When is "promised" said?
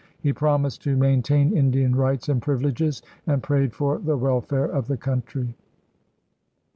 0.33-0.81